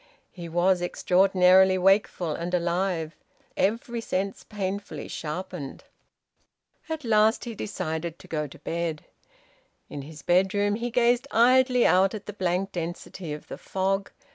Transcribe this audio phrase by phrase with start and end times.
[0.31, 3.15] He was extraordinarily wakeful and alive,
[3.55, 5.83] every sense painfully sharpened.
[6.89, 9.05] At last he decided to go to bed.
[9.89, 14.09] In his bedroom he gazed idly out at the blank density of the fog.